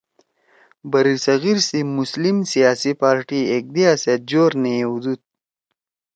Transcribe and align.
برصغیر 0.91 1.57
سی 1.67 1.79
مسلم 1.97 2.37
سیاسی 2.51 2.91
پارٹی 3.01 3.39
ایکدیِا 3.51 3.91
سیت 4.03 4.21
جور 4.29 4.51
نے 4.61 4.71
یِؤدُود 4.81 5.21